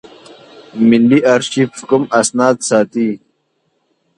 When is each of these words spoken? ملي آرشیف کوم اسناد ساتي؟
ملي 0.89 1.19
آرشیف 1.33 1.71
کوم 1.89 2.03
اسناد 2.19 2.57
ساتي؟ 2.67 3.07